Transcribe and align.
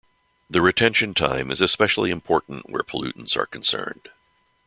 The 0.49 0.63
retention 0.63 1.13
time 1.13 1.51
is 1.51 1.61
especially 1.61 2.09
important 2.09 2.67
where 2.67 2.81
pollutants 2.81 3.37
are 3.37 3.45
concerned. 3.45 4.09